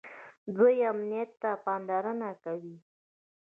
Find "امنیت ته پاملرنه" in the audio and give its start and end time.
0.91-2.31